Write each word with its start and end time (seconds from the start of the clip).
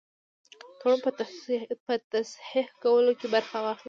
تړون 0.79 0.99
په 1.87 1.93
تصحیح 2.17 2.67
کولو 2.83 3.11
کې 3.19 3.27
برخه 3.35 3.57
واخلي. 3.61 3.79